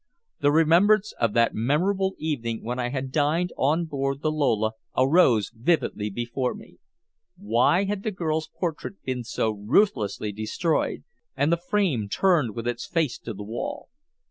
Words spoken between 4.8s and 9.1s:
arose vividly before me. Why had the girl's portrait